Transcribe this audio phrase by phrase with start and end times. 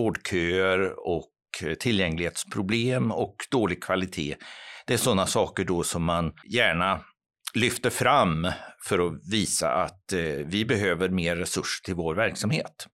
[0.00, 1.30] vårdköer och
[1.62, 4.36] eh, tillgänglighetsproblem och dålig kvalitet.
[4.86, 7.00] Det är sådana saker då som man gärna
[7.54, 8.48] lyfter fram
[8.84, 12.86] för att visa att eh, vi behöver mer resurser till vår verksamhet.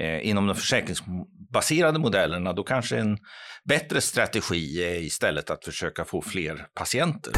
[0.00, 3.18] Eh, inom de försäkringsbaserade modellerna då kanske en
[3.64, 7.32] bättre strategi är istället att försöka få fler patienter.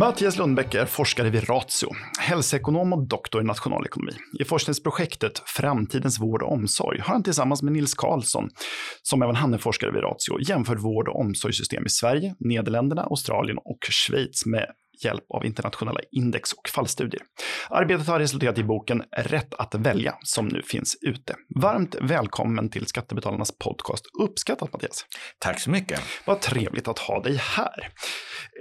[0.00, 1.88] Mattias Lundbäck är forskare vid Ratio,
[2.20, 4.12] hälsoekonom och doktor i nationalekonomi.
[4.40, 8.48] I forskningsprojektet Framtidens vård och omsorg har han tillsammans med Nils Karlsson,
[9.02, 13.58] som även han är forskare vid Ratio, jämfört vård och omsorgssystem i Sverige, Nederländerna, Australien
[13.58, 14.66] och Schweiz med
[15.04, 17.22] hjälp av internationella index och fallstudier.
[17.70, 21.34] Arbetet har resulterat i boken Rätt att välja som nu finns ute.
[21.60, 24.04] Varmt välkommen till Skattebetalarnas podcast.
[24.22, 25.06] Uppskattat Mattias.
[25.38, 26.00] Tack så mycket.
[26.24, 27.92] Vad trevligt att ha dig här.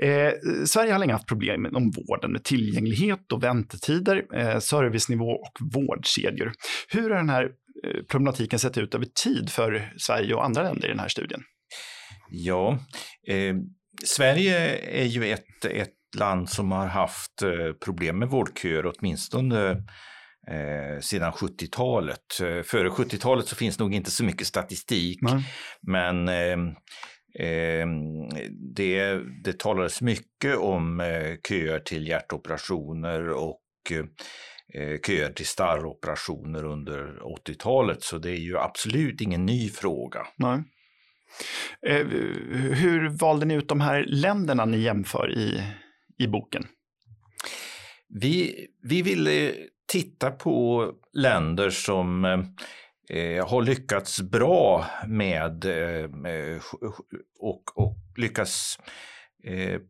[0.02, 0.32] Eh,
[0.66, 6.52] Sverige har länge haft problem inom vården med tillgänglighet och väntetider, eh, servicenivå och vårdkedjor.
[6.90, 10.88] Hur har den här eh, problematiken sett ut över tid för Sverige och andra länder
[10.88, 11.44] i den här studien?
[12.30, 12.80] Ja,
[13.28, 13.56] eh,
[14.04, 19.72] Sverige är ju ett, ett land som har haft eh, problem med vårdköer åtminstone
[20.48, 22.42] eh, sedan 70-talet.
[22.42, 25.44] Eh, före 70-talet så finns nog inte så mycket statistik, Nej.
[25.82, 26.74] men eh,
[28.76, 33.62] det, det talades mycket om eh, köer till hjärtoperationer och
[35.08, 40.28] köer till starroperationer under 80-talet, så det är ju absolut ingen ny fråga.
[40.36, 40.64] Nej.
[42.74, 45.64] hur valde ni ut de här länderna ni jämför i,
[46.18, 46.68] i boken?
[48.10, 49.54] Vi, vi ville
[49.92, 52.26] titta på länder som
[53.10, 56.10] eh, har lyckats bra med eh,
[57.40, 58.80] och, och lyckats
[59.44, 59.82] eh,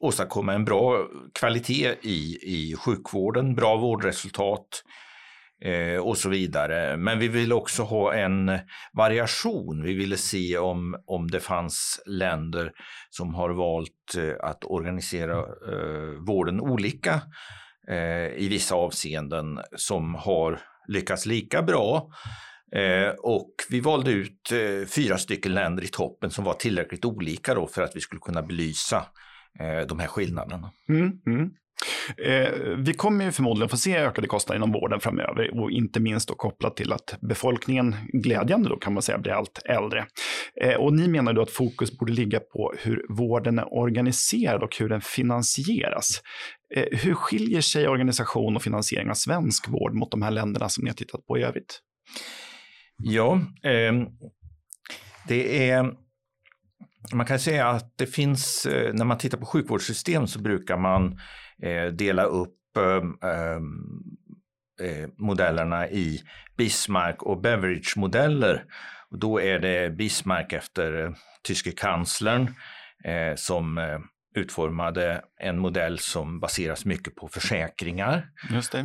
[0.00, 4.82] åstadkomma en bra kvalitet i, i sjukvården, bra vårdresultat,
[5.64, 6.96] eh, och så vidare.
[6.96, 8.58] Men vi ville också ha en
[8.92, 9.82] variation.
[9.82, 12.72] Vi ville se om, om det fanns länder
[13.10, 17.20] som har valt eh, att organisera eh, vården olika
[17.88, 22.10] eh, i vissa avseenden som har lyckats lika bra.
[22.76, 27.54] Eh, och vi valde ut eh, fyra stycken länder i toppen som var tillräckligt olika
[27.54, 29.06] då för att vi skulle kunna belysa
[29.60, 30.72] eh, de här skillnaderna.
[30.88, 31.50] Mm, mm.
[32.16, 36.28] Eh, vi kommer ju förmodligen få se ökade kostnader inom vården framöver och inte minst
[36.28, 40.06] då kopplat till att befolkningen, glädjande då kan man säga, blir allt äldre.
[40.60, 44.76] Eh, och ni menar då att fokus borde ligga på hur vården är organiserad och
[44.78, 46.22] hur den finansieras.
[46.74, 50.84] Eh, hur skiljer sig organisation och finansiering av svensk vård mot de här länderna som
[50.84, 51.80] ni har tittat på i övrigt?
[52.96, 54.06] Ja, ehm,
[55.28, 55.92] det är
[57.12, 61.20] man kan säga att det finns, eh, när man tittar på sjukvårdssystem så brukar man
[61.62, 63.14] eh, dela upp ehm,
[64.80, 66.20] ehm, modellerna i
[66.56, 68.64] Bismarck och Beveridge-modeller.
[69.10, 72.54] Då är det Bismarck efter tyske kanslern
[73.36, 73.78] som
[74.34, 78.26] utformade en modell som baseras mycket på försäkringar.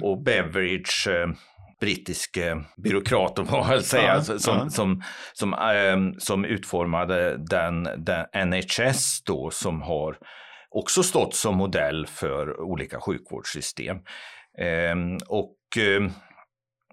[0.02, 1.36] Och Beveridge
[1.80, 2.38] brittisk
[2.78, 4.70] byråkrat, om man vill säga, ja, som, ja.
[4.70, 5.04] som,
[5.34, 10.18] som, ähm, som utformade den, den NHS då som har
[10.70, 13.98] också stått som modell för olika sjukvårdssystem.
[14.60, 16.12] Ähm, och äh,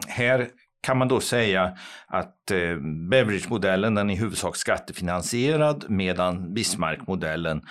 [0.08, 0.48] här
[0.80, 1.76] kan man då säga
[2.06, 2.76] att eh,
[3.10, 7.62] Beveridge-modellen den är i huvudsak skattefinansierad medan Bismarck-modellen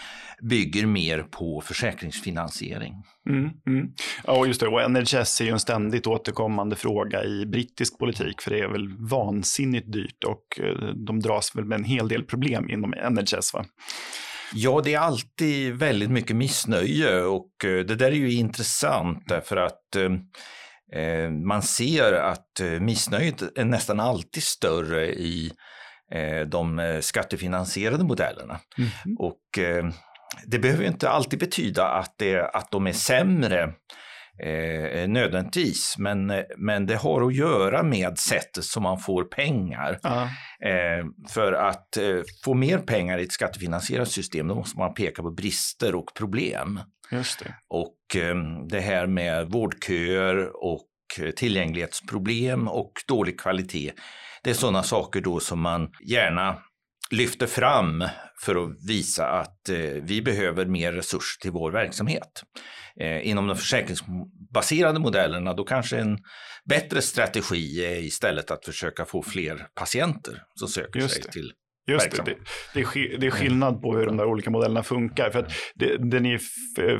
[0.41, 2.93] bygger mer på försäkringsfinansiering.
[3.29, 3.91] Mm, mm.
[4.23, 4.67] Ja, just det.
[4.67, 9.09] Och NHS är ju en ständigt återkommande fråga i brittisk politik, för det är väl
[9.09, 13.53] vansinnigt dyrt och eh, de dras väl med en hel del problem inom NHS.
[13.53, 13.65] Va?
[14.53, 19.57] Ja, det är alltid väldigt mycket missnöje och eh, det där är ju intressant därför
[19.57, 20.09] att Eh,
[21.45, 25.51] man ser att eh, missnöjet är nästan alltid större i
[26.13, 28.59] eh, de skattefinansierade modellerna.
[28.77, 29.18] Mm.
[29.18, 29.39] Och
[30.45, 33.74] det behöver inte alltid betyda att, det, att de är sämre
[34.44, 40.00] eh, nödvändigtvis, men, men det har att göra med sättet som man får pengar.
[40.06, 40.24] Uh.
[40.71, 45.21] Eh, för att eh, få mer pengar i ett skattefinansierat system, då måste man peka
[45.21, 46.80] på brister och problem.
[47.11, 47.56] Just det.
[47.67, 48.35] Och eh,
[48.69, 50.85] det här med vårdköer och
[51.35, 53.91] tillgänglighetsproblem och dålig kvalitet.
[54.44, 56.57] Det är sådana saker då som man gärna
[57.11, 58.03] lyfter fram
[58.41, 62.44] för att visa att eh, vi behöver mer resurser till vår verksamhet.
[63.01, 66.17] Eh, inom de försäkringsbaserade modellerna då kanske en
[66.65, 71.53] bättre strategi är istället att försöka få fler patienter som söker sig till
[71.89, 72.36] Just det,
[72.74, 75.30] det, är, det är skillnad på hur de där olika modellerna funkar.
[75.30, 76.39] För att det, det ni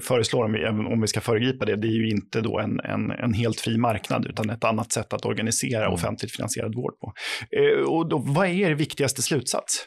[0.01, 3.12] föreslår, om vi, om vi ska föregripa det, det är ju inte då en, en,
[3.12, 5.94] en helt fri marknad, utan ett annat sätt att organisera mm.
[5.94, 7.13] offentligt finansierad vård på.
[7.51, 9.86] Eh, och då, vad är er viktigaste slutsats?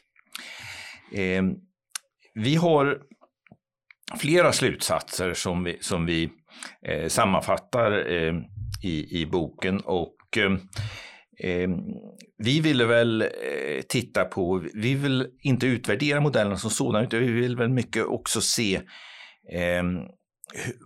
[1.14, 1.42] Eh,
[2.34, 2.98] vi har
[4.18, 6.30] flera slutsatser som vi, som vi
[6.88, 8.34] eh, sammanfattar eh,
[8.82, 9.80] i, i boken.
[9.80, 10.16] och
[11.42, 11.68] eh,
[12.38, 13.28] vi ville väl eh,
[13.88, 18.40] titta på, vi vill inte utvärdera modellerna som sådana, utan vi vill väl mycket också
[18.40, 18.76] se
[19.52, 19.82] eh,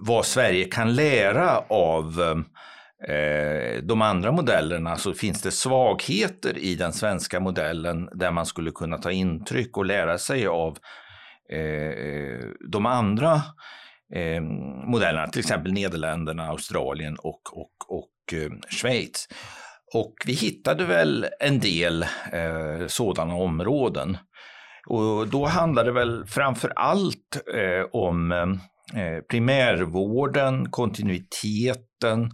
[0.00, 2.20] vad Sverige kan lära av
[3.08, 4.96] eh, de andra modellerna.
[4.96, 9.86] Så finns det svagheter i den svenska modellen där man skulle kunna ta intryck och
[9.86, 10.78] lära sig av
[11.52, 13.42] eh, de andra
[14.14, 14.40] eh,
[14.86, 19.28] modellerna, till exempel Nederländerna, Australien och, och, och eh, Schweiz.
[19.94, 22.02] Och vi hittade väl en del
[22.32, 24.18] eh, sådana områden.
[24.86, 32.30] Och då handlade det väl framför allt eh, om eh, primärvården, kontinuiteten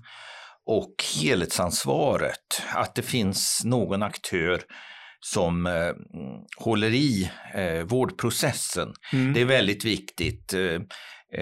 [0.67, 2.63] och helhetsansvaret.
[2.75, 4.61] Att det finns någon aktör
[5.21, 5.93] som eh,
[6.57, 8.93] håller i eh, vårdprocessen.
[9.13, 9.33] Mm.
[9.33, 10.81] Det är väldigt viktigt eh,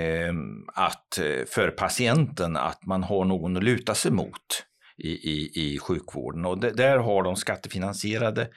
[0.03, 0.33] eh
[0.75, 4.65] att, eh, för patienten att man har någon att luta sig mot
[5.01, 6.45] i, i, i sjukvården.
[6.45, 8.49] Och det, där har de skattefinansierade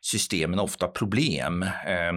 [0.00, 1.62] systemen ofta problem.
[1.62, 2.12] Eh,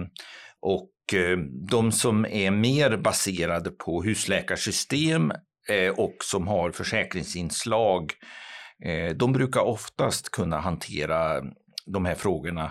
[0.60, 5.32] och ehm, de som är mer baserade på husläkarsystem
[5.68, 8.12] eh, och som har försäkringsinslag,
[8.84, 11.42] eh, de brukar oftast kunna hantera
[11.86, 12.70] de här frågorna eh,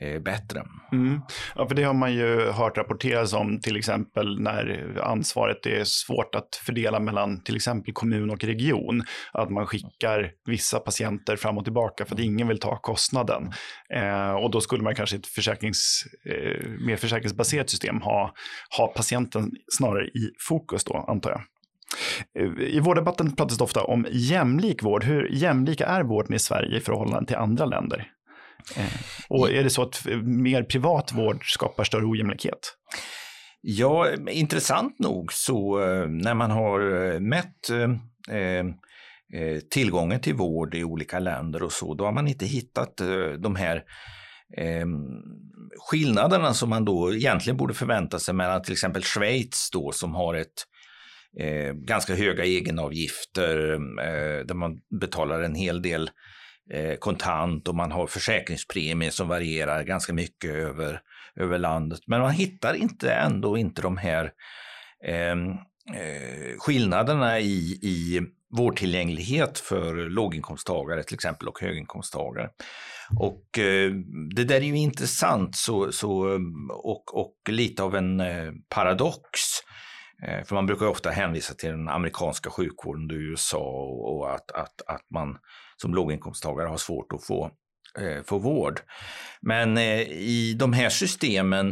[0.00, 0.62] Eh, bättre.
[0.92, 1.20] Mm.
[1.54, 6.34] Ja, för det har man ju hört rapporteras om till exempel när ansvaret är svårt
[6.34, 9.02] att fördela mellan till exempel kommun och region.
[9.32, 13.52] Att man skickar vissa patienter fram och tillbaka för att ingen vill ta kostnaden.
[13.94, 18.34] Eh, och då skulle man kanske i ett försäkrings, eh, mer försäkringsbaserat system ha,
[18.78, 21.40] ha patienten snarare i fokus då, antar jag.
[22.38, 25.04] Eh, I vårddebatten pratas det ofta om jämlik vård.
[25.04, 28.15] Hur jämlika är vården i Sverige i förhållande till andra länder?
[28.76, 28.92] Eh,
[29.28, 32.76] och är det så att mer privat vård skapar större ojämlikhet?
[33.60, 37.70] Ja, intressant nog så eh, när man har eh, mätt
[38.30, 43.00] eh, tillgången till vård i olika länder och så, då har man inte hittat
[43.38, 43.76] de här
[44.56, 44.86] eh,
[45.90, 50.34] skillnaderna som man då egentligen borde förvänta sig mellan till exempel Schweiz då som har
[50.34, 50.66] ett
[51.40, 56.10] eh, ganska höga egenavgifter eh, där man betalar en hel del
[56.70, 61.00] Eh, kontant och man har försäkringspremier som varierar ganska mycket över,
[61.36, 62.00] över landet.
[62.06, 64.30] Men man hittar inte ändå inte de här
[65.04, 65.50] ehm,
[65.94, 68.20] eh, skillnaderna i, i
[68.56, 72.48] vårdtillgänglighet för låginkomsttagare till exempel och höginkomsttagare.
[73.18, 73.92] Och eh,
[74.34, 76.40] det där är ju intressant så, så,
[76.70, 79.40] och, och lite av en eh, paradox.
[80.22, 84.50] Eh, för man brukar ofta hänvisa till den amerikanska sjukvården i USA och, och att,
[84.50, 85.38] att, att man
[85.82, 87.50] som låginkomsttagare har svårt att få,
[87.98, 88.80] eh, få vård.
[89.40, 91.68] Men eh, i de här systemen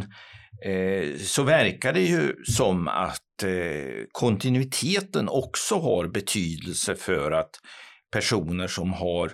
[0.65, 7.59] eh, så verkar det ju som att eh, kontinuiteten också har betydelse för att
[8.11, 9.31] personer som har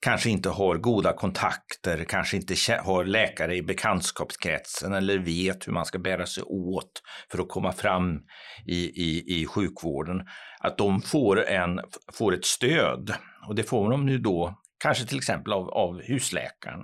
[0.00, 2.54] kanske inte har goda kontakter, kanske inte
[2.84, 7.72] har läkare i bekantskapskretsen eller vet hur man ska bära sig åt för att komma
[7.72, 8.20] fram
[8.66, 10.20] i, i, i sjukvården,
[10.60, 11.80] att de får, en,
[12.12, 13.14] får ett stöd.
[13.48, 16.80] Och det får de nu då kanske till exempel av, av husläkaren.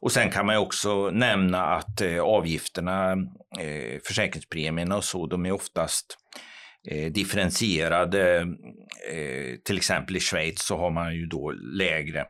[0.00, 3.12] Och sen kan man också nämna att eh, avgifterna,
[3.58, 6.16] eh, försäkringspremierna och så, de är oftast
[6.88, 8.40] eh, differentierade.
[9.12, 12.26] Eh, till exempel i Schweiz så har man ju då lägre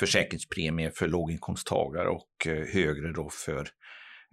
[0.00, 3.68] försäkringspremie för låginkomsttagare och eh, högre då för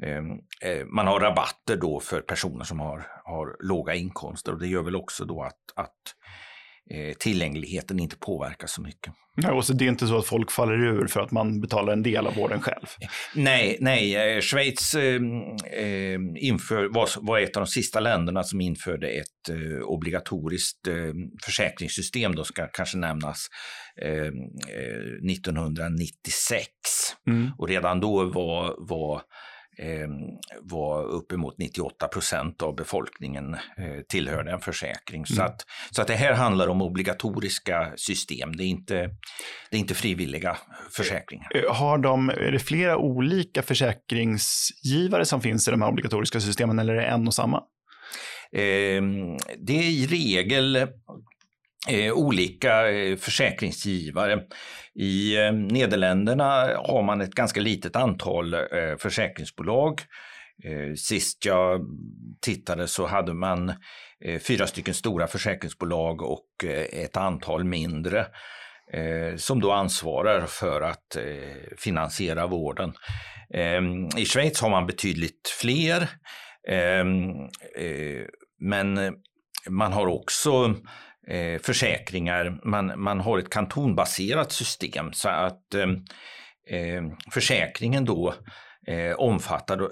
[0.04, 4.68] eh, eh, man har rabatter då för personer som har, har låga inkomster och det
[4.68, 6.47] gör väl också då att, att Eh,
[7.20, 9.14] tillgängligheten inte påverkas så mycket.
[9.42, 11.94] Ja, och så det är inte så att folk faller ur för att man betalar
[11.94, 12.86] en del av vården själv?
[13.36, 14.16] Nej, nej.
[14.16, 15.22] Eh, Schweiz eh,
[15.72, 20.94] eh, inför, var, var, ett av de sista länderna som införde ett eh, obligatoriskt eh,
[21.46, 23.48] försäkringssystem, då ska kanske nämnas,
[23.98, 26.68] 1996.
[27.28, 27.52] Mm.
[27.58, 29.22] Och redan då var, var eh,
[30.62, 35.26] var uppemot 98 procent av befolkningen eh, tillhörde en försäkring.
[35.30, 35.36] Mm.
[35.36, 38.96] Så, att, så att det här handlar om obligatoriska system, det är inte,
[39.70, 40.58] det är inte frivilliga
[40.92, 41.48] försäkringar.
[41.56, 46.80] Eh, har de, är det flera olika försäkringsgivare som finns i de här obligatoriska systemen
[46.80, 47.64] eller är det en och samma?
[49.58, 50.88] det är i regel
[51.90, 54.40] Eh, olika eh, försäkringsgivare.
[54.96, 58.56] I eh, Nederländerna har man ett ganska litet antal
[59.00, 60.02] försäkringsbolag.
[60.98, 61.82] Sist jag
[62.42, 63.74] tittade så hade man
[64.48, 68.26] fyra stycken stora försäkringsbolag och ett antal mindre
[69.36, 71.18] som då ansvarar för att
[71.78, 72.94] finansiera vården.
[74.18, 76.10] I Schweiz har man betydligt fler.
[78.60, 79.14] Men
[79.70, 80.76] man har också
[81.28, 87.02] eh, försäkringar, man, man har ett kantonbaserat system så att eh,
[87.34, 88.34] försäkringen då
[89.18, 89.90] omfattar,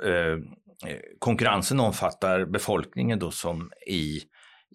[1.19, 4.21] konkurrensen omfattar befolkningen då som i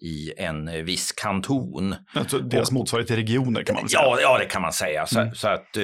[0.01, 1.95] i en viss kanton.
[2.13, 4.01] Alltså deras motsvarighet till regioner kan man säga?
[4.03, 5.05] Ja, ja det kan man säga.
[5.05, 5.35] Så, mm.
[5.35, 5.77] så att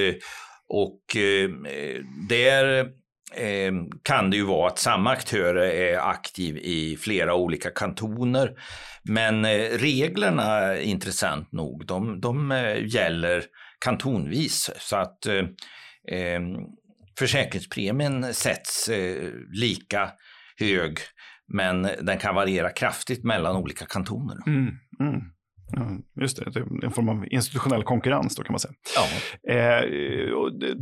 [0.70, 1.50] och eh,
[2.30, 2.88] där
[3.36, 3.72] eh,
[4.04, 8.52] kan det ju vara att samma aktör är aktiv i flera olika kantoner.
[9.04, 13.44] Men eh, reglerna, intressant nog, de, de eh, gäller
[13.86, 14.70] kantonvis.
[14.78, 15.44] Så att eh,
[16.12, 16.56] ehm,
[17.20, 20.12] försäkringspremien sätts eh, lika
[20.60, 21.00] hög
[21.54, 24.38] men den kan variera kraftigt mellan olika kantoner.
[24.48, 24.68] Mm,
[25.00, 25.22] mm.
[26.22, 28.74] Just det, en form av institutionell konkurrens då kan man säga.
[28.96, 29.04] Ja.
[29.54, 29.82] Eh,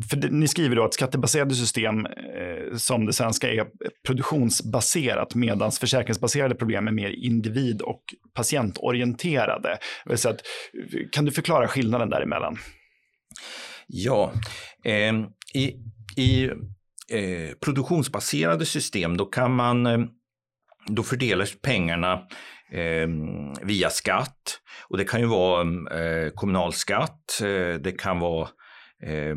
[0.10, 3.68] för ni skriver då att skattebaserade system eh, som det svenska är
[4.08, 8.02] produktionsbaserat medan försäkringsbaserade problem är mer individ och
[8.34, 9.78] patientorienterade.
[10.16, 10.42] Så att,
[11.12, 12.58] kan du förklara skillnaden däremellan?
[13.88, 14.32] Ja,
[14.84, 15.14] eh,
[15.54, 15.76] i,
[16.18, 16.46] i
[17.12, 20.00] eh, produktionsbaserade system då kan man eh,
[20.88, 22.22] då fördelas pengarna
[22.76, 23.08] eh,
[23.62, 24.60] via skatt.
[24.90, 28.48] Och det kan ju vara mm, eh, kommunalskatt, eh, det kan vara
[29.04, 29.36] eh,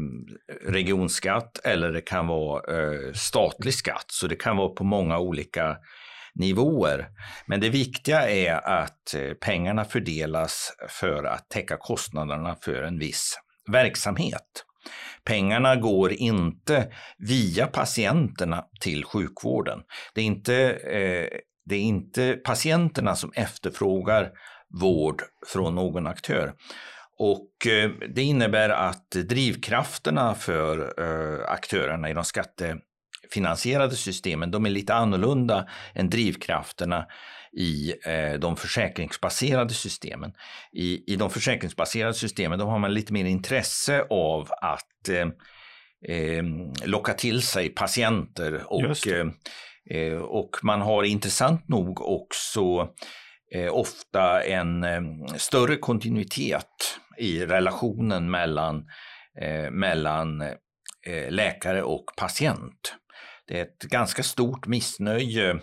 [0.66, 4.06] regionskatt eller det kan vara eh, statlig skatt.
[4.06, 5.76] Så det kan vara på många olika
[6.34, 7.08] nivåer.
[7.46, 13.38] Men det viktiga är att eh, pengarna fördelas för att täcka kostnaderna för en viss
[13.72, 14.64] verksamhet.
[15.24, 19.82] Pengarna går inte via patienterna till sjukvården.
[20.14, 24.30] Det är inte eh, det är inte patienterna som efterfrågar
[24.80, 26.52] vård från någon aktör.
[27.18, 34.70] Och eh, det innebär att drivkrafterna för eh, aktörerna i de skattefinansierade systemen, de är
[34.70, 37.06] lite annorlunda än drivkrafterna
[37.52, 40.32] i eh, de försäkringsbaserade systemen.
[40.72, 44.84] I, I de försäkringsbaserade systemen, då har man lite mer intresse av att
[46.84, 49.26] locka till sig patienter och Eh,
[49.90, 52.88] Eh, och man har intressant nog också
[53.54, 55.02] eh, ofta en eh,
[55.36, 58.86] större kontinuitet i relationen mellan,
[59.70, 60.44] mellan
[61.28, 62.94] läkare och patient.
[63.46, 65.60] Det är ett ganska stort missnöje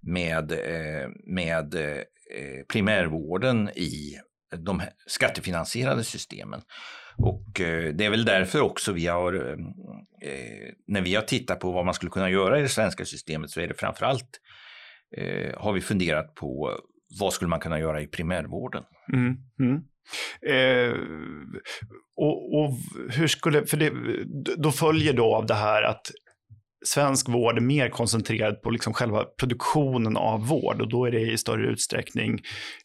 [0.00, 0.52] med,
[1.26, 1.74] med
[2.72, 4.18] primärvården i
[4.56, 6.60] de skattefinansierade systemen.
[7.18, 9.52] Och eh, det är väl därför också vi har, eh,
[10.30, 13.50] eh, när vi har tittat på vad man skulle kunna göra i det svenska systemet
[13.50, 14.40] så är det framförallt
[15.16, 16.78] eh, har vi funderat på
[17.20, 18.82] vad skulle man kunna göra i primärvården.
[19.12, 19.82] Mm, mm.
[20.42, 20.96] Eh,
[22.16, 22.74] och, och,
[23.10, 23.92] hur skulle, för det,
[24.56, 26.10] då följer då av det här att
[26.84, 31.20] svensk vård är mer koncentrerad på liksom själva produktionen av vård och då är det
[31.20, 32.40] i större utsträckning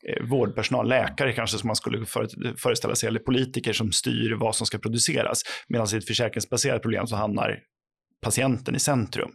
[0.09, 2.05] eh, vårdpersonal, läkare kanske som man skulle
[2.57, 5.41] föreställa sig, eller politiker som styr vad som ska produceras.
[5.67, 7.59] Medan i ett försäkringsbaserat problem så hamnar
[8.23, 9.31] patienten i centrum.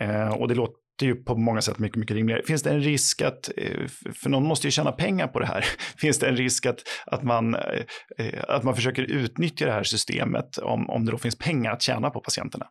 [0.00, 2.42] Eh, och det låter ju på många sätt mycket, mycket rimligare.
[2.42, 5.64] Finns det en risk att, eh, för någon måste ju tjäna pengar på det här,
[5.98, 10.58] finns det en risk att, att, man, eh, att man försöker utnyttja det här systemet
[10.58, 12.66] om, om det då finns pengar att tjäna på patienterna?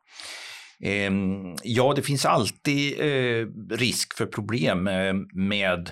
[0.79, 5.91] Ehm, ja, det finns alltid eh, risk för problem eh, med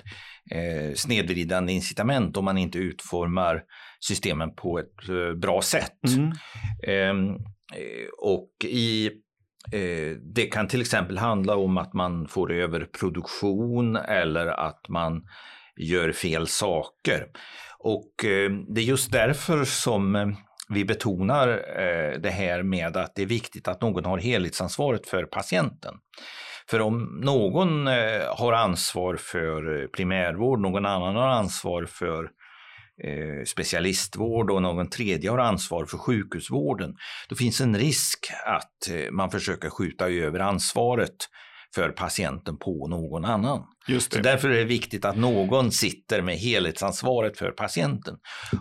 [0.50, 3.62] eh, snedvridande incitament om man inte utformar
[4.00, 6.00] systemen på ett bra sätt.
[6.16, 6.32] Mm.
[6.86, 7.36] Ehm,
[8.18, 9.10] och i
[10.34, 15.22] det kan till exempel handla om att man får överproduktion eller att man
[15.76, 17.26] gör fel saker.
[17.78, 18.12] Och
[18.68, 20.34] det är just därför som
[20.72, 25.24] vi betonar eh, det här med att det är viktigt att någon har helhetsansvaret för
[25.24, 25.94] patienten.
[26.70, 32.24] För om någon eh, har ansvar för primärvård, någon annan har ansvar för
[33.04, 36.94] eh, specialistvård och någon tredje har ansvar för sjukhusvården,
[37.28, 41.16] då finns en risk att man försöker skjuta över ansvaret
[41.74, 43.64] för patienten på någon annan.
[43.88, 48.14] Just därför är det viktigt att någon sitter med helhetsansvaret för patienten.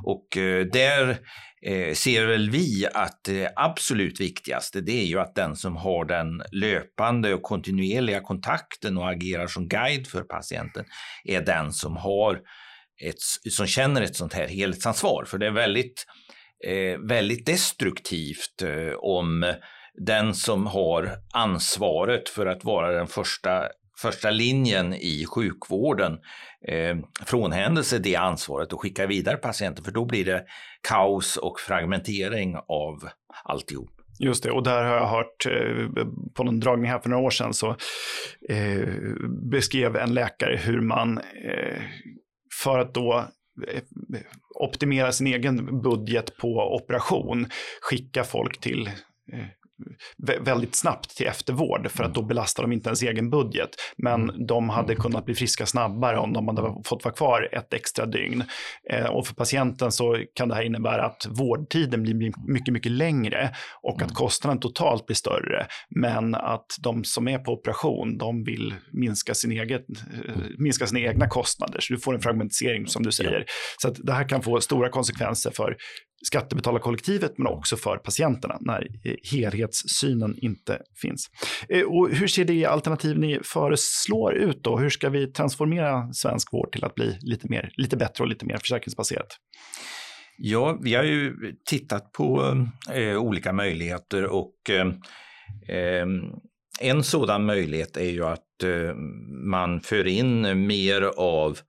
[0.03, 1.17] Och eh, där
[1.65, 6.05] eh, ser väl vi att det absolut viktigaste det är ju att den som har
[6.05, 10.85] den löpande och kontinuerliga kontakten och agerar som guide för patienten
[11.23, 12.39] är den som har
[13.03, 15.25] ett, som känner ett sånt här helhetsansvar.
[15.25, 16.05] För det är väldigt,
[16.67, 19.53] eh, väldigt destruktivt eh, om
[20.05, 23.67] den som har ansvaret för att vara den första,
[24.01, 26.19] första linjen i sjukvården
[26.67, 30.45] eh, frånhänder sig det ansvaret och skickar vidare patienten, för då blir det
[30.87, 33.09] kaos och fragmentering av
[33.43, 33.89] alltihop.
[34.19, 36.05] Just det, och där har jag hört eh,
[36.35, 37.69] på någon dragning här för några år sedan så
[38.49, 38.87] eh,
[39.51, 41.81] beskrev en läkare hur man eh,
[42.63, 43.25] för att då
[43.67, 43.81] eh,
[44.59, 47.47] optimera sin egen budget på operation
[47.81, 48.87] skicka folk till
[49.33, 49.45] eh,
[50.39, 52.13] väldigt snabbt till eftervård för att mm.
[52.13, 53.69] då belastar de inte ens egen budget.
[53.97, 54.45] Men mm.
[54.45, 55.01] de hade mm.
[55.01, 58.43] kunnat bli friska snabbare om de hade fått vara kvar ett extra dygn.
[58.91, 62.13] Eh, och för patienten så kan det här innebära att vårdtiden blir
[62.53, 65.67] mycket, mycket längre och att kostnaden totalt blir större.
[65.89, 69.85] Men att de som är på operation, de vill minska, sin eget,
[70.27, 71.79] eh, minska sina egna kostnader.
[71.79, 73.45] Så du får en fragmentisering som du säger.
[73.81, 75.77] Så att det här kan få stora konsekvenser för
[76.25, 81.29] skattebetalarkollektivet men också för patienterna när eh, helhetssynen inte finns.
[81.69, 84.77] Eh, och hur ser det alternativ ni föreslår ut då?
[84.77, 88.45] Hur ska vi transformera svensk vård till att bli lite, mer, lite bättre och lite
[88.45, 89.37] mer försäkringsbaserat?
[90.37, 91.35] Ja, vi har ju
[91.69, 92.57] tittat på
[92.93, 94.87] eh, olika möjligheter och eh,
[95.77, 96.05] eh
[96.79, 98.95] en sådan möjlighet är ju att eh,
[99.45, 101.59] man för in mer av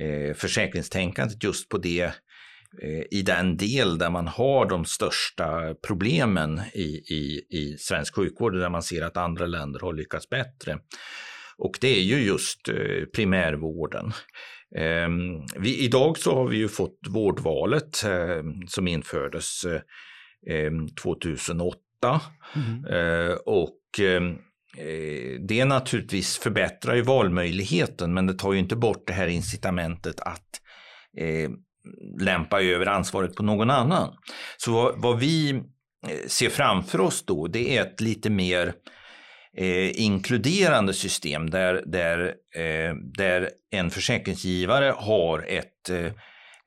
[0.00, 2.12] eh, försäkringstänkandet just på det
[3.10, 8.68] i den del där man har de största problemen i, i, i svensk sjukvård, där
[8.68, 10.78] man ser att andra länder har lyckats bättre.
[11.58, 14.12] Och det är ju just eh, primärvården.
[14.76, 19.64] Ehm, vi, idag så har vi ju fått vårdvalet ehm, som infördes
[21.02, 21.76] 2008.
[22.54, 22.84] Ehm, mm.
[22.84, 23.78] Eh, och
[25.40, 30.60] det naturligtvis förbättrar ju valmöjligheten men det tar ju inte bort det här incitamentet att
[32.20, 34.16] lämpa över ansvaret på någon annan.
[34.56, 35.50] Så vad vi
[36.08, 38.74] eh, ser framför oss då, det är ett lite mer
[39.56, 46.12] eh, inkluderande system där, där, eh, där en försäkringsgivare har ett eh,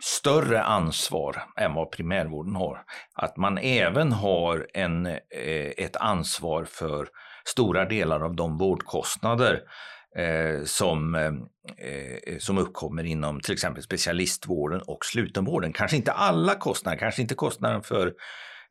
[0.03, 2.81] större ansvar än vad primärvården har.
[3.13, 7.07] Att man även har en, eh, ett ansvar för
[7.45, 9.61] stora delar av de vårdkostnader
[10.17, 11.33] eh, som, eh,
[11.87, 15.73] eh, som uppkommer inom till exempel specialistvården och slutenvården.
[15.73, 18.13] Kanske inte alla kostnader, kanske inte kostnaden för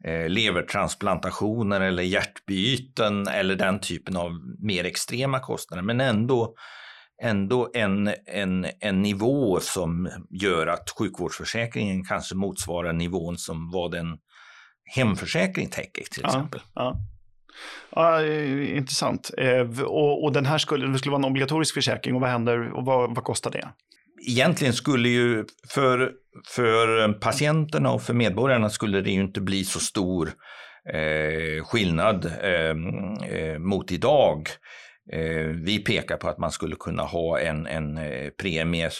[0.04, 6.54] eh, levertransplantationer eller hjärtbyten eller den typen av mer extrema kostnader, men ändå
[7.22, 14.18] ändå en, en, en nivå som gör att sjukvårdsförsäkringen kanske motsvarar nivån som vad en
[14.94, 16.60] hemförsäkring täcker till exempel.
[16.74, 17.13] Ja, ja.
[17.90, 19.30] Ja, eh, intressant.
[19.38, 22.72] Eh, och, och, den här skulle, det skulle vara en obligatorisk försäkring och vad händer
[22.72, 23.68] och vad, vad kostar det?
[24.28, 26.12] Egentligen skulle ju för,
[26.46, 30.30] för patienterna och för medborgarna skulle det ju inte bli så stor
[30.92, 34.48] eh, skillnad ehm, eh, mot idag.
[35.12, 38.90] Eh, vi pekar på att man skulle kunna ha en, en eh, premie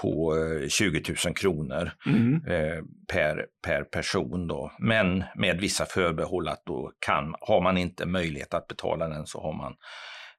[0.00, 0.34] på
[0.68, 2.34] 20 000 kronor mm.
[2.46, 4.48] eh, per, per person.
[4.48, 4.72] Då.
[4.78, 9.42] Men med vissa förbehåll att då kan, har man inte möjlighet att betala den så,
[9.42, 9.74] har man,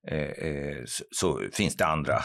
[0.07, 0.77] eh, eh
[1.11, 2.23] så finns det andra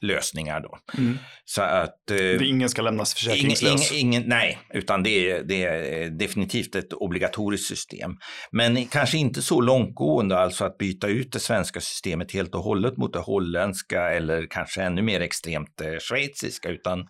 [0.00, 0.78] lösningar då.
[0.98, 1.18] Mm.
[1.44, 2.10] Så att...
[2.10, 3.92] Eh, ingen ska lämnas försäkringslös?
[3.92, 8.16] Ingen, ingen, nej, utan det är, det är definitivt ett obligatoriskt system.
[8.50, 12.96] Men kanske inte så långtgående, alltså att byta ut det svenska systemet helt och hållet
[12.96, 17.06] mot det holländska eller kanske ännu mer extremt eh, schweiziska, utan,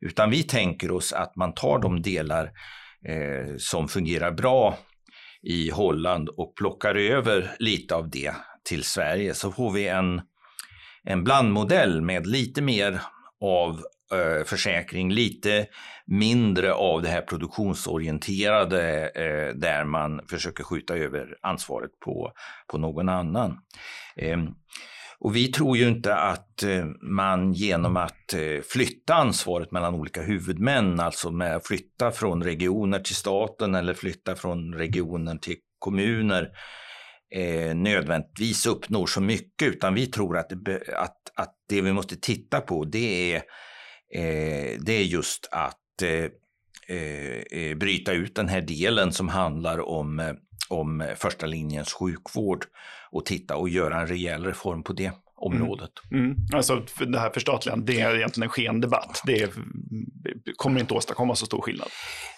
[0.00, 2.44] utan vi tänker oss att man tar de delar
[3.08, 4.78] eh, som fungerar bra
[5.42, 10.20] i Holland och plockar över lite av det till Sverige så får vi en
[11.04, 13.00] en blandmodell med lite mer
[13.40, 15.66] av eh, försäkring, lite
[16.06, 22.32] mindre av det här produktionsorienterade eh, där man försöker skjuta över ansvaret på,
[22.70, 23.58] på någon annan.
[24.16, 24.38] Eh,
[25.18, 30.22] och vi tror ju inte att eh, man genom att eh, flytta ansvaret mellan olika
[30.22, 36.48] huvudmän, alltså med att flytta från regioner till staten eller flytta från regioner till kommuner,
[37.34, 42.16] eh, nödvändigtvis uppnår så mycket, utan vi tror att det, att, att det vi måste
[42.16, 43.36] titta på det är,
[44.14, 46.30] eh, det är just att eh,
[46.96, 50.32] eh, eh bryta ut den här delen som handlar om, eh,
[50.68, 52.64] om första linjens sjukvård
[53.10, 55.12] och titta och göra en rejäl reform på det
[55.44, 55.90] området.
[56.10, 56.24] Mm.
[56.24, 56.36] Mm.
[56.52, 59.22] Alltså det här förstatligandet, det är egentligen en skendebatt.
[59.26, 59.52] Det
[60.56, 61.88] kommer inte åstadkomma så stor skillnad.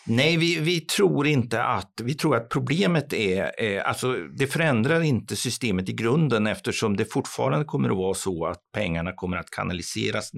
[0.08, 5.00] Nej, vi, vi tror inte att, vi tror att problemet är, eh, alltså det förändrar
[5.00, 9.50] inte systemet i grunden eftersom det fortfarande kommer att vara så att pengarna kommer att
[9.50, 10.30] kanaliseras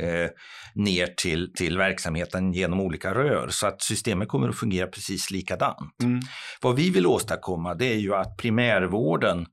[0.00, 0.30] eh,
[0.74, 6.02] ner till, till verksamheten genom olika rör så att systemet kommer att fungera precis likadant.
[6.02, 6.20] Mm.
[6.62, 9.46] Vad vi vill åstadkomma det är ju att primärvården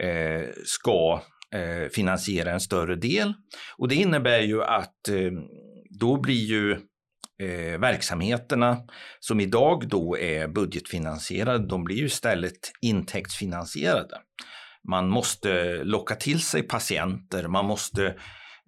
[0.00, 1.22] eh, ska
[1.56, 3.34] eh, finansiera en större del.
[3.76, 5.32] Och det innebär ju att eh,
[5.90, 6.72] då blir ju
[7.42, 8.76] eh, verksamheterna
[9.20, 14.18] som idag då är budgetfinansierade, de blir ju istället intäktsfinansierade.
[14.88, 18.14] Man måste locka till sig patienter, man måste,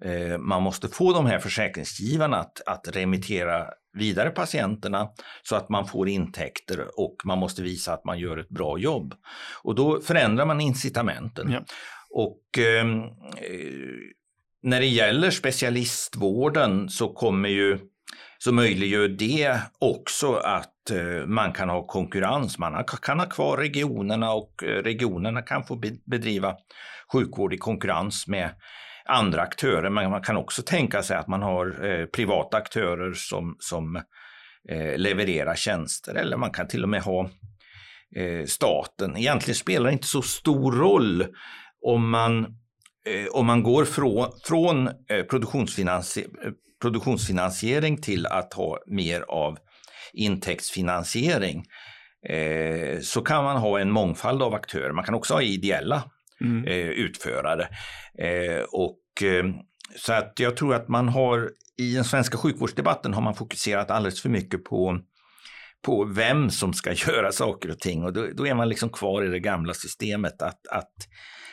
[0.05, 5.09] eh, man måste få de här försäkringsgivarna att, att remittera vidare patienterna
[5.43, 9.15] så att man får intäkter och man måste visa att man gör ett bra jobb.
[9.63, 11.51] Och då förändrar man incitamenten.
[11.53, 11.65] Ja.
[12.11, 13.09] Och ehm, eh,
[14.63, 17.79] när det gäller specialistvården så kommer ju
[18.39, 22.59] så möjliggör det också att eh, man kan ha konkurrens.
[22.59, 26.57] Man kan ha kvar regionerna och eh, regionerna kan få bedriva
[27.13, 28.51] sjukvård i konkurrens med
[29.05, 29.91] andra aktörer.
[29.91, 34.03] Men man kan också tänka sig att man har eh, privata aktörer som, som
[34.97, 37.31] levererar tjänster eller man kan till och med ha
[38.47, 39.17] staten.
[39.17, 41.27] Egentligen spelar det inte så stor roll
[41.83, 42.45] om man,
[43.07, 46.27] eh, om man går från, från eh, produktionsfinansi
[46.81, 49.59] produktionsfinansiering till att ha mer av
[50.13, 51.65] intäktsfinansiering
[52.29, 54.93] eh, så kan man ha en mångfald av aktörer.
[54.93, 56.03] Man kan också ha ideella
[56.41, 56.65] mm.
[56.95, 57.69] utförare.
[58.73, 58.99] och,
[59.97, 64.23] så att jag tror att man har i den svenska sjukvårdsdebatten har man fokuserat alldeles
[64.23, 65.01] för mycket på
[65.87, 69.25] på vem som ska göra saker och ting och då, då är man liksom kvar
[69.25, 70.95] i det gamla systemet att, att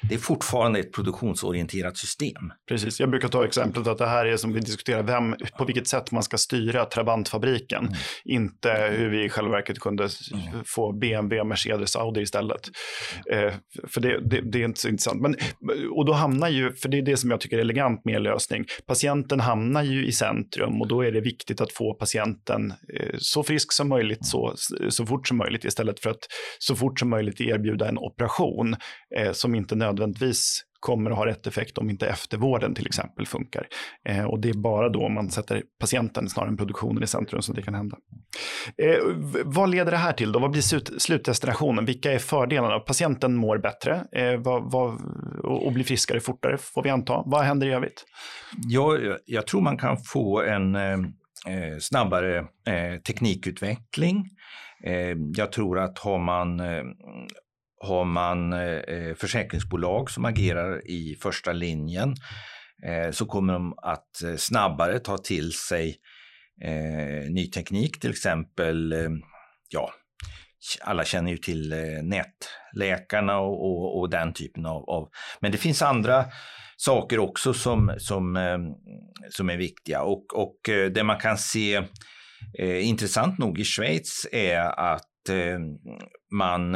[0.10, 2.52] det är fortfarande ett produktionsorienterat system.
[2.70, 5.88] Precis, jag brukar ta exemplet att det här är som vi diskuterar, vem, på vilket
[5.88, 7.86] sätt man ska styra Trabantfabriken.
[7.86, 7.96] Mm.
[8.26, 10.64] Inte hur vi i själva verket kunde mm.
[10.66, 12.62] få BMW, Mercedes, Audi istället.
[13.32, 13.54] Eh,
[13.88, 15.22] för det, det, det, är inte så intressant.
[15.22, 15.36] Men,
[15.92, 18.66] och då hamnar ju, för det är det som jag tycker är elegant med lösning,
[18.88, 23.44] patienten hamnar ju i centrum och då är det viktigt att få patienten eh, så
[23.44, 24.54] frisk som möjligt så,
[24.90, 26.28] så fort som möjligt istället för att
[26.60, 28.76] så fort som möjligt erbjuda en operation
[29.18, 33.68] eh, som inte nödvändigtvis kommer att ha rätt effekt om inte eftervården till exempel funkar.
[34.10, 37.56] Eh, och det är bara då man sätter patienten snarare än produktionen i centrum som
[37.56, 37.98] det kan hända.
[38.84, 38.98] Eh,
[39.46, 40.40] vad leder det här till då?
[40.40, 41.86] Vad blir slut, slutdestinationen?
[41.86, 42.80] Vilka är fördelarna?
[42.80, 44.94] Patienten mår bättre eh, vad, vad,
[45.44, 47.24] och, och blir friskare fortare får vi anta.
[47.26, 48.06] Vad händer i övrigt?
[48.68, 50.98] Ja, jag tror man kan få en eh,
[51.48, 54.30] eh, snabbare eh, teknikutveckling.
[54.84, 56.84] Eh, jag tror att har man eh,
[57.84, 62.16] har man eh, försäkringsbolag som agerar i första linjen
[62.86, 65.96] eh, så kommer de att eh, snabbare ta till sig
[66.64, 69.10] eh, ny teknik, till exempel, eh,
[69.70, 69.92] ja,
[70.82, 75.58] alla känner ju till eh, nätläkarna och, och, och, den typen av, av, Men det
[75.58, 76.26] finns andra
[76.76, 78.58] saker också som, som, eh,
[79.30, 80.02] som är viktiga.
[80.02, 81.76] Och, och eh, det man kan se
[82.60, 85.12] eh, intressant nog i Schweiz är att
[86.32, 86.76] man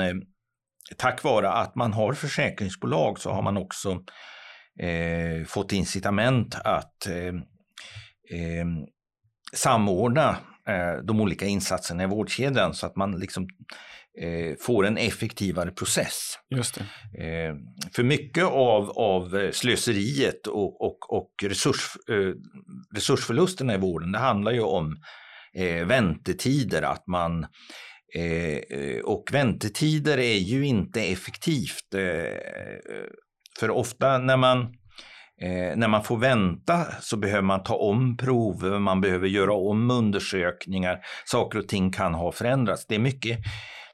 [0.98, 3.92] tack vare att man har försäkringsbolag så har man också
[4.80, 7.36] eh, fått incitament att eh,
[8.40, 8.66] eh,
[9.54, 10.38] samordna
[11.04, 12.74] de olika insatserna i vårdkedjan.
[12.74, 13.48] Så att man liksom eh,
[14.60, 16.34] får en effektivare process.
[16.56, 16.86] Just eh,
[17.96, 21.98] för mycket av, av slöseriet och, och, och resurs,
[22.96, 24.98] resursförlusterna i vården, det handlar ju om
[25.86, 27.46] väntetider, att man
[28.16, 31.94] Eh, eh, och väntetider är ju inte effektivt.
[31.94, 32.40] Eh,
[33.60, 34.62] för ofta när man,
[35.42, 39.92] eh, när man får vänta så behöver man ta om prover, man behöver göra om
[39.92, 41.00] undersökningar.
[41.26, 42.86] Saker och ting kan ha förändrats.
[42.88, 43.40] Det är mycket,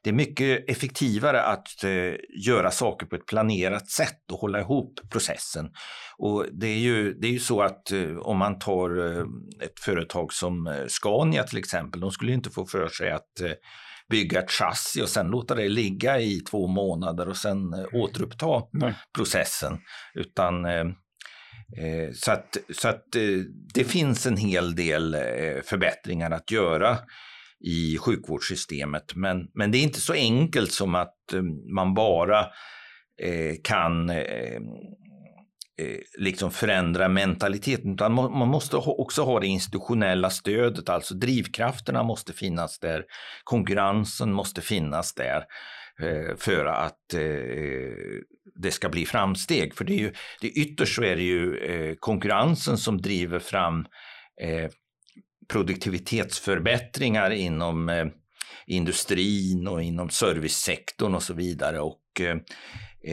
[0.05, 2.13] det är mycket effektivare att eh,
[2.45, 5.69] göra saker på ett planerat sätt och hålla ihop processen.
[6.17, 9.19] Och det är ju, det är ju så att eh, om man tar
[9.63, 13.41] ett företag som Scania till exempel, de skulle inte få för sig att
[14.09, 18.61] bygga ett chassi och sen låta det ligga i två månader och sen eh, återuppta
[18.71, 18.93] Nej.
[19.15, 19.77] processen.
[20.13, 20.85] Utan eh,
[21.77, 23.05] eh, så att, så att
[23.73, 25.17] det finns en hel del
[25.63, 26.97] förbättringar att göra
[27.63, 29.15] i sjukvårdssystemet.
[29.15, 31.41] Men, men det är inte så enkelt som att eh,
[31.75, 32.39] man bara
[33.21, 34.55] eh, kan eh,
[35.81, 42.33] eh, liksom förändra mentaliteten, utan man måste också ha det institutionella stödet, alltså drivkrafterna måste
[42.33, 43.03] finnas där,
[43.43, 45.43] konkurrensen måste finnas där.
[46.01, 46.99] eh, för att
[48.55, 49.75] det ska bli framsteg.
[49.75, 53.85] För det är ju, det ytterst så är det ju konkurrensen som driver fram
[55.47, 58.05] produktivitetsförbättringar inom eh,
[58.65, 61.79] industrin och inom servicesektorn och så vidare.
[61.79, 62.37] Och eh,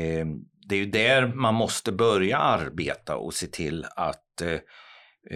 [0.00, 0.26] eh,
[0.68, 4.52] det är ju där man måste börja arbeta och se till att eh,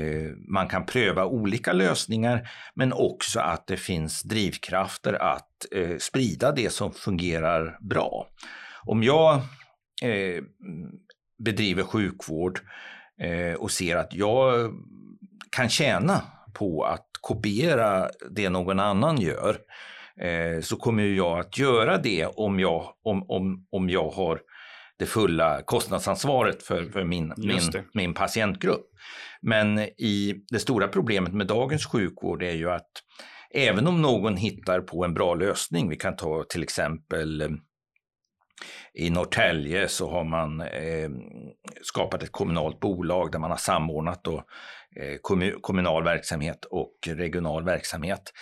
[0.03, 6.53] eh, man kan pröva olika lösningar men också att det finns drivkrafter att eh, sprida
[6.53, 8.29] det som fungerar bra.
[8.85, 9.35] Om jag
[10.03, 10.43] eh,
[11.45, 12.61] bedriver sjukvård
[13.21, 14.73] eh, och ser att jag
[15.51, 16.23] kan tjäna
[16.59, 19.59] på att kopiera det någon annan gör
[20.21, 24.41] eh, så kommer jag att göra det om jag, om, om, om jag har
[24.99, 28.87] det fulla kostnadsansvaret för, för min, min, min patientgrupp.
[29.41, 32.91] Men i det stora problemet med dagens sjukvård är ju att
[33.55, 37.49] även om någon hittar på en bra lösning, vi kan ta till exempel eh,
[38.95, 41.11] i Norrtälje så har man eh,
[41.83, 44.45] skapat ett kommunalt bolag där man har samordnat då,
[45.61, 48.33] kommunal verksamhet och regional verksamhet.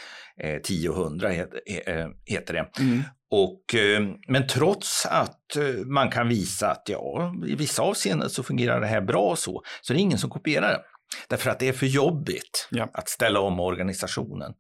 [0.43, 1.49] Eh, 10 och 100 het,
[1.87, 2.81] eh, heter det.
[2.81, 3.03] Mm.
[3.31, 8.43] Och, eh, men trots att eh, man kan visa att ja, i vissa avseenden så
[8.43, 10.81] fungerar det här bra så, så är det ingen som kopierar det.
[11.29, 12.91] Därför att det är för jobbigt ja.
[12.95, 14.53] att ställa om organisationen.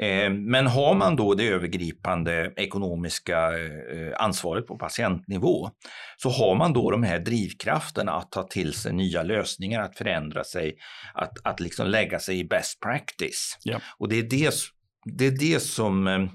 [0.00, 3.50] Eh, men har man då det övergripande ekonomiska
[4.16, 5.70] ansvaret på patientnivå
[6.16, 10.44] så har man då de här drivkrafterna att ta till sig nya lösningar, att förändra
[10.44, 10.76] sig,
[11.14, 13.58] att, att liksom lägga sig i best practice.
[13.62, 13.80] Ja.
[13.98, 14.54] Och det är det,
[15.04, 16.28] det är det som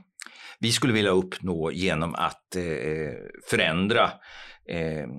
[0.59, 2.63] vi skulle vilja uppnå genom att eh,
[3.49, 4.09] förändra eh,
[4.71, 5.10] Ehm,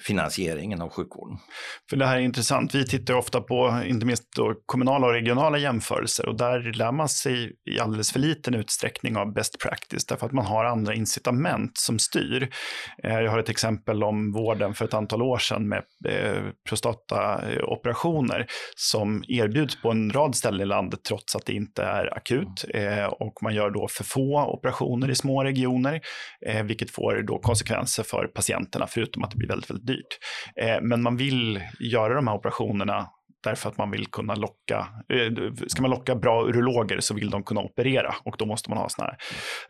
[0.00, 1.38] finansieringen av sjukvården.
[1.90, 2.74] För det här är intressant.
[2.74, 4.24] Vi tittar ofta på inte minst
[4.66, 9.32] kommunala och regionala jämförelser och där lär man sig i alldeles för liten utsträckning av
[9.32, 12.50] best practice därför att man har andra incitament som styr.
[13.02, 18.46] Eh, jag har ett exempel om vården för ett antal år sedan med eh, prostataoperationer
[18.76, 23.04] som erbjuds på en rad ställen i landet trots att det inte är akut eh,
[23.04, 26.00] och man gör då för få operationer i små regioner
[26.64, 30.18] vilket får då konsekvenser för patienterna förutom att det blir väldigt, väldigt dyrt.
[30.56, 33.06] Eh, men man vill göra de här operationerna
[33.44, 37.42] därför att man vill kunna locka, eh, ska man locka bra urologer så vill de
[37.42, 39.16] kunna operera och då måste man ha såna här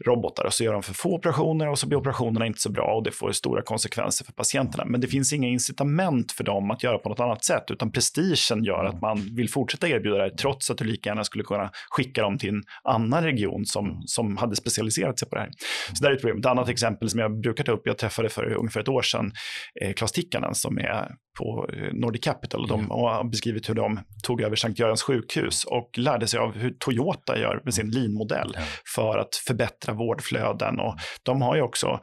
[0.05, 2.95] robotar och så gör de för få operationer och så blir operationerna inte så bra
[2.97, 4.85] och det får stora konsekvenser för patienterna.
[4.85, 8.65] Men det finns inga incitament för dem att göra på något annat sätt utan prestigen
[8.65, 11.71] gör att man vill fortsätta erbjuda det här trots att du lika gärna skulle kunna
[11.91, 15.51] skicka dem till en annan region som, som hade specialiserat sig på det här.
[15.93, 16.39] Så det är ett problem.
[16.39, 19.33] Ett annat exempel som jag brukar ta upp, jag träffade för ungefär ett år sedan
[19.81, 24.01] eh, Klas Tikkanen som är på eh, Nordic Capital och de har beskrivit hur de
[24.23, 28.57] tog över Sankt Görans sjukhus och lärde sig av hur Toyota gör med sin lean-modell
[28.95, 30.81] för att förbättra vårdflöden.
[30.81, 32.01] Och de har ju också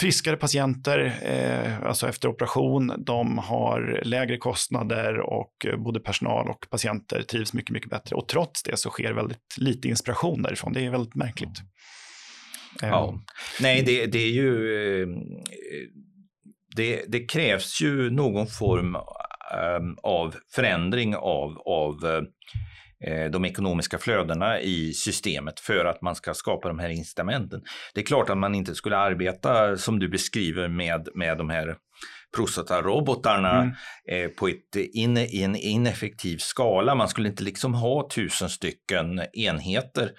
[0.00, 2.92] friskare patienter, eh, alltså efter operation.
[3.06, 8.16] De har lägre kostnader och både personal och patienter trivs mycket, mycket bättre.
[8.16, 10.72] Och trots det så sker väldigt lite inspiration därifrån.
[10.72, 11.58] Det är väldigt märkligt.
[12.80, 13.08] Ja.
[13.08, 13.24] Um.
[13.60, 15.08] Nej, det, det är ju eh,
[16.76, 22.22] det, det, krävs ju någon form um, av förändring av, av uh,
[23.30, 27.62] de ekonomiska flödena i systemet för att man ska skapa de här incitamenten.
[27.94, 31.76] Det är klart att man inte skulle arbeta som du beskriver med, med de här
[32.36, 33.74] prostatarobotarna mm.
[34.10, 36.94] eh, på ett in, i en ineffektiv skala.
[36.94, 40.10] Man skulle inte liksom ha tusen stycken enheter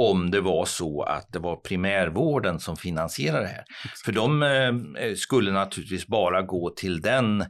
[0.00, 3.64] om det var så att det var primärvården som finansierade det här.
[4.04, 7.40] För de eh, skulle naturligtvis bara gå till den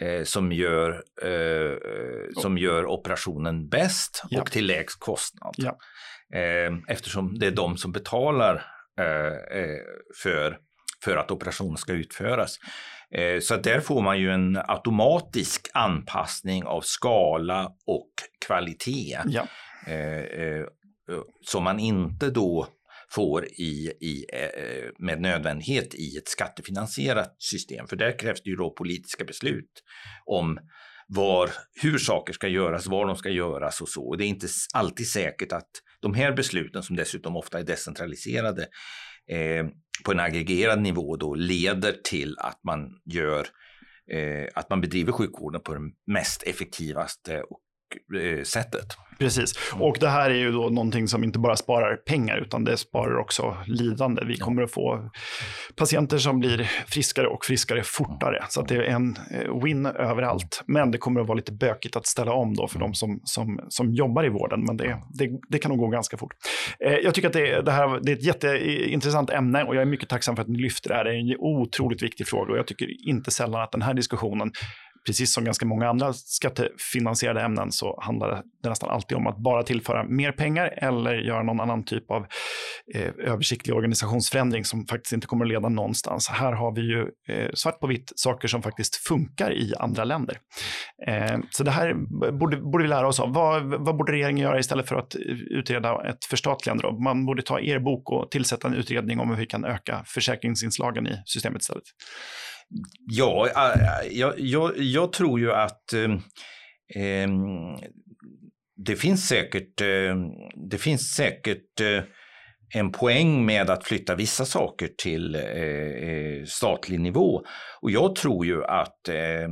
[0.00, 1.76] eh, som, gör, eh,
[2.42, 4.40] som gör operationen bäst ja.
[4.40, 5.54] och till lägst kostnad.
[5.56, 5.78] Ja.
[6.34, 8.64] Eh, eftersom det är de som betalar
[9.00, 9.80] eh, eh,
[10.22, 10.58] för,
[11.04, 12.56] för att operationen ska utföras.
[13.42, 18.10] Så där får man ju en automatisk anpassning av skala och
[18.46, 19.18] kvalitet.
[19.26, 19.46] Ja
[21.40, 22.68] som man inte då
[23.12, 27.86] får i, i, eh, med nödvändighet i ett skattefinansierat system.
[27.86, 29.82] För där krävs det ju då politiska beslut
[30.26, 30.58] om
[31.08, 31.50] var,
[31.82, 34.08] hur saker ska göras, var de ska göras och så.
[34.08, 35.70] Och det är inte alltid säkert att
[36.00, 38.62] de här besluten, som dessutom ofta är decentraliserade,
[39.30, 39.66] eh,
[40.04, 43.46] på en aggregerad nivå då leder till att man gör
[44.12, 47.60] eh, att man bedriver sjukvården på det mest effektivaste och
[48.44, 48.96] sättet.
[49.20, 52.76] Precis, och det här är ju då någonting som inte bara sparar pengar utan det
[52.76, 54.22] sparar också lidande.
[54.24, 55.10] Vi kommer att få
[55.76, 58.44] patienter som blir friskare och friskare fortare.
[58.48, 60.62] Så det är en eh, win överallt.
[60.66, 63.60] Men det kommer att vara lite bökigt att ställa om då för de som, som,
[63.68, 64.64] som jobbar i vården.
[64.64, 66.32] Men det, det, det kan nog gå ganska fort.
[66.84, 69.86] Eh, jag tycker att det, det, här det är ett jätteintressant ämne och jag är
[69.86, 71.04] mycket tacksam för att ni lyfter det här.
[71.04, 74.52] Det är en otroligt viktig fråga och jag tycker inte sällan att den här diskussionen
[75.06, 79.62] precis som ganska många andra skattefinansierade ämnen så handlar det nästan alltid om att bara
[79.62, 82.26] tillföra mer pengar eller göra någon annan typ av
[82.94, 86.28] eh, översiktlig organisationsförändring som faktiskt inte kommer att leda någonstans.
[86.28, 90.38] Här har vi ju eh, svart på vitt saker som faktiskt funkar i andra länder.
[91.06, 91.94] Eh, så det här
[92.32, 93.34] borde, borde vi lära oss av.
[93.34, 96.82] Vad, vad borde regeringen göra istället för att eh, utreda ett förstatligande?
[96.82, 96.98] Då?
[96.98, 101.06] Man borde ta er bok och tillsätta en utredning om hur vi kan öka försäkringsinslagen
[101.06, 101.84] i systemet istället.
[103.06, 107.28] Ja, äh, jag, jag, jag tror ju att eh,
[108.84, 110.16] det finns säkert, eh,
[110.70, 112.02] det finns säkert eh,
[112.74, 117.42] en poäng med att flytta vissa saker till eh, statlig nivå.
[117.80, 119.50] Och jag tror ju att ehm,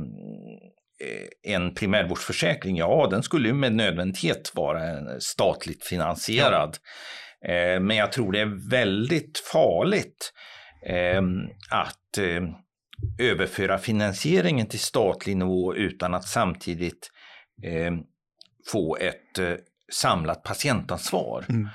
[1.47, 6.77] en primärvårdsförsäkring, ja den skulle ju med nödvändighet vara statligt finansierad.
[7.41, 7.79] Ja.
[7.79, 10.33] Men jag tror det är väldigt farligt
[10.87, 11.39] ehm,
[11.71, 12.17] att
[13.19, 17.09] överföra finansieringen till statlig nivå utan att samtidigt
[17.63, 17.93] eh,
[18.71, 19.53] få ett eh,
[19.91, 21.45] samlat patientansvar.
[21.49, 21.67] Mm.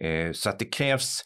[0.00, 1.24] Eh, så att det krävs,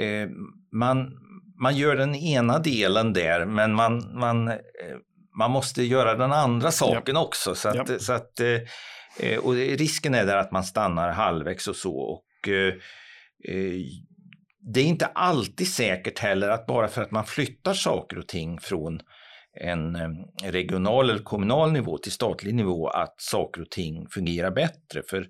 [0.00, 0.28] eh,
[0.72, 1.12] man,
[1.60, 4.56] man gör den ena delen där men man, man, eh,
[5.38, 7.24] man måste göra den andra saken ja.
[7.24, 7.54] också.
[7.54, 7.98] Så att, ja.
[7.98, 11.96] så att, eh, och risken är där att man stannar halvvägs och så.
[11.96, 12.48] Och,
[14.66, 18.60] det är inte alltid säkert heller att bara för att man flyttar saker och ting
[18.60, 19.00] från
[19.60, 20.08] en eh,
[20.50, 25.02] regional eller kommunal nivå till statlig nivå att saker och ting fungerar bättre.
[25.10, 25.26] För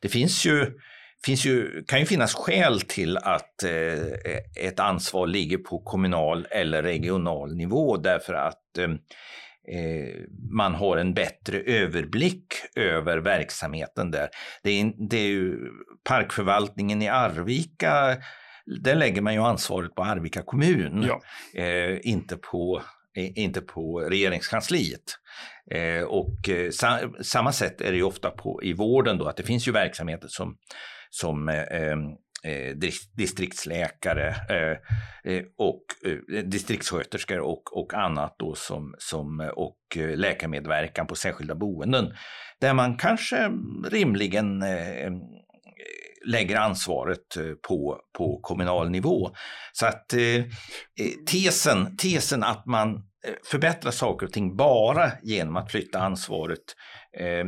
[0.00, 0.72] det finns ju,
[1.24, 6.82] finns ju, kan ju finnas skäl till att eh, ett ansvar ligger på kommunal eller
[6.82, 8.90] regional nivå därför att eh,
[9.78, 10.14] eh
[10.52, 12.46] man har en bättre överblick
[12.76, 14.28] över verksamheten där.
[14.62, 15.56] Det är, det är ju
[16.04, 18.16] parkförvaltningen i Arvika
[18.66, 21.20] där lägger man ju ansvaret på Arvika kommun, ja.
[21.62, 22.82] eh, inte, på,
[23.16, 25.18] eh, inte på regeringskansliet.
[25.70, 29.36] Eh, och eh, sa, samma sätt är det ju ofta på, i vården då, att
[29.36, 30.56] det finns ju verksamheter som,
[31.10, 31.92] som eh,
[32.52, 32.76] eh,
[33.16, 34.34] distriktsläkare
[35.58, 35.84] och
[36.44, 42.14] distriktssköterskor och, och annat då som, som, och läkarmedverkan på särskilda boenden.
[42.60, 43.50] Där man kanske
[43.90, 44.64] rimligen
[46.26, 49.30] lägger ansvaret eh, på, på kommunal nivå.
[49.72, 50.44] Så att eh, eh,
[51.26, 53.02] tesen, tesen att man
[53.50, 56.64] förbättrar saker och ting bara genom att flytta ansvaret
[57.18, 57.46] eh,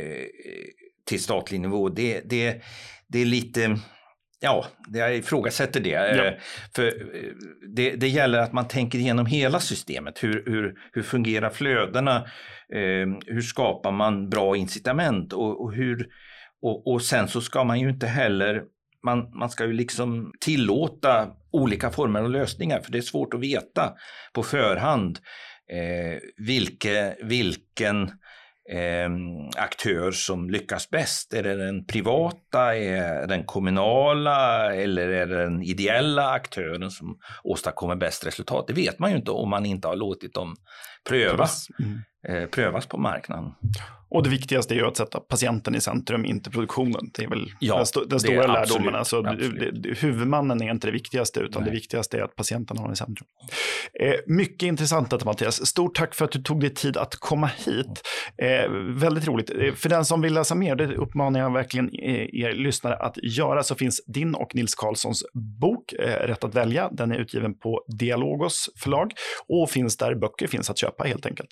[0.00, 0.26] eh,
[1.06, 2.62] till statlig nivå, det, det,
[3.08, 3.76] det är lite
[4.42, 6.16] Ja, jag ifrågasätter det.
[6.16, 6.32] Ja.
[6.74, 6.92] För
[7.76, 10.22] det, det, gäller att man tänker igenom hela systemet.
[10.22, 12.16] Hur, hur, hur fungerar flödena?
[12.74, 15.32] Eh, hur skapar man bra incitament?
[15.32, 16.06] Och, och hur,
[16.62, 18.62] och, och sen så ska man ju inte heller
[19.02, 23.40] man, man ska ju liksom tillåta olika former av lösningar för det är svårt att
[23.40, 23.92] veta
[24.32, 25.18] på förhand
[25.72, 28.02] eh, vilke, vilken
[28.72, 29.10] eh,
[29.56, 31.34] aktör som lyckas bäst.
[31.34, 37.18] Är det den privata, är det den kommunala eller är det den ideella aktören som
[37.44, 38.64] åstadkommer bäst resultat?
[38.66, 40.56] Det vet man ju inte om man inte har låtit dem
[41.08, 43.52] prövas, mm eh, prövas på marknaden.
[44.10, 47.10] Och det viktigaste är ju att sätta patienten i centrum, inte produktionen.
[47.14, 48.94] Det är väl ja, den, st den stora lärdomen.
[48.94, 49.22] Alltså,
[50.00, 51.70] huvudmannen är inte det viktigaste, utan Nej.
[51.70, 53.28] det viktigaste är att patienten har den i centrum.
[54.00, 55.66] Eh, mycket intressant detta Mattias.
[55.66, 58.02] Stort tack för att du tog dig tid att komma hit.
[58.42, 59.50] Eh, väldigt roligt.
[59.50, 63.16] Eh, för den som vill läsa mer, det uppmanar jag verkligen eh, er lyssnare att
[63.22, 65.24] göra, så finns din och Nils Karlssons
[65.60, 66.88] bok Rätt att välja.
[66.92, 69.12] Den är utgiven på Dialogos förlag
[69.48, 71.48] och finns där böcker finns att köpa helt enkelt.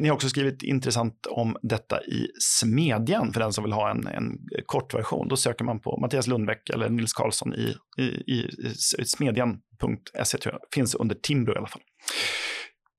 [0.00, 3.90] Ni har också skrivit intressant om detta detta i Smedjan för den som vill ha
[3.90, 5.28] en, en kortversion.
[5.28, 8.50] Då söker man på Mattias Lundbäck eller Nils Karlsson i, i, i,
[8.98, 10.38] i smedjan.se,
[10.74, 11.82] finns under Timbro i alla fall.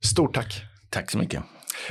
[0.05, 0.61] Stort tack!
[0.89, 1.43] Tack så mycket.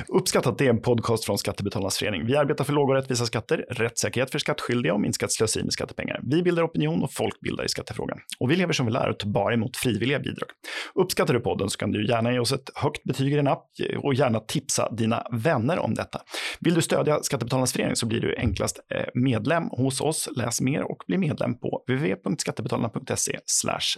[0.09, 2.27] Uppskattat det är en podcast från Skattebetalarnas förening.
[2.27, 6.21] Vi arbetar för låga och rättvisa skatter, rättssäkerhet för skattskyldiga och minskat slöseri med skattepengar.
[6.23, 8.19] Vi bildar opinion och folkbildar i skattefrågan.
[8.39, 10.49] Och vi lever som vi lär och tar bara emot frivilliga bidrag.
[10.95, 13.67] Uppskattar du podden så kan du gärna ge oss ett högt betyg i din app
[13.99, 16.21] och gärna tipsa dina vänner om detta.
[16.61, 20.29] Vill du stödja Skattebetalarnas förening så blir du enklast eh, medlem hos oss.
[20.37, 23.39] Läs mer och bli medlem på www.skattebetalarna.se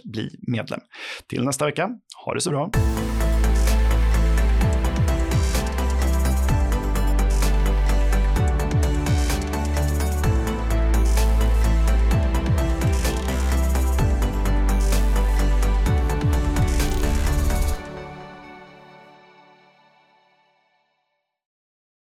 [0.03, 0.79] bli medlem.
[1.29, 1.89] Till nästa vecka,
[2.25, 2.71] ha det så bra!